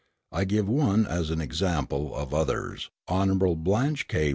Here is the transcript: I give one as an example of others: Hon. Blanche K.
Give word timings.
I 0.31 0.45
give 0.45 0.67
one 0.67 1.05
as 1.05 1.29
an 1.29 1.39
example 1.39 2.15
of 2.15 2.33
others: 2.33 2.89
Hon. 3.07 3.37
Blanche 3.37 4.07
K. 4.07 4.29